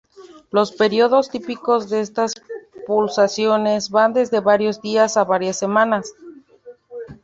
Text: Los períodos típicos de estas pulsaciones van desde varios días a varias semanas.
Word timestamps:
Los 0.49 0.71
períodos 0.71 1.29
típicos 1.29 1.87
de 1.91 1.99
estas 2.01 2.33
pulsaciones 2.87 3.91
van 3.91 4.13
desde 4.13 4.39
varios 4.39 4.81
días 4.81 5.15
a 5.15 5.23
varias 5.25 5.59
semanas. 5.59 6.11